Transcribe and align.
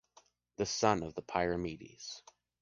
The 0.55 0.65
sun 0.65 1.03
of 1.03 1.13
the 1.13 1.21
Pyramides! 1.21 2.23